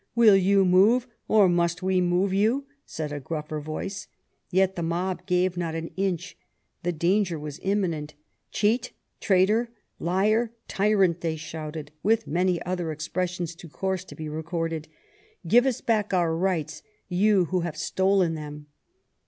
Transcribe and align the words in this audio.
"Will 0.15 0.35
you 0.35 0.65
move, 0.65 1.05
or 1.27 1.47
must 1.47 1.83
we 1.83 2.01
move 2.01 2.33
you?" 2.33 2.65
said 2.87 3.11
a 3.13 3.19
gruffer 3.19 3.59
voice. 3.61 4.07
Yet 4.49 4.75
the 4.75 4.81
mob 4.81 5.27
gave 5.27 5.57
not 5.57 5.75
an 5.75 5.91
inch. 5.95 6.35
The 6.81 6.91
danger 6.91 7.37
was 7.37 7.59
imminent. 7.61 8.15
"Cheat! 8.49 8.93
Traitor! 9.19 9.69
Liar! 9.99 10.53
Tyrant!" 10.67 11.21
they 11.21 11.35
shouted, 11.35 11.91
with 12.01 12.25
many 12.25 12.59
other 12.63 12.91
expressions 12.91 13.53
too 13.53 13.69
coarse 13.69 14.03
to 14.05 14.15
be 14.15 14.27
recorded. 14.27 14.87
"Give 15.47 15.67
us 15.67 15.81
back 15.81 16.15
our 16.15 16.35
rights 16.35 16.81
you, 17.07 17.45
who 17.51 17.59
have 17.59 17.77
stolen 17.77 18.33
them!" 18.33 18.65